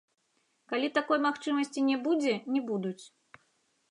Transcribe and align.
Калі 0.71 0.87
такой 0.97 1.19
магчымасці 1.25 1.85
не 1.89 1.97
будзе, 2.07 2.33
не 2.57 2.61
будуць. 2.69 2.99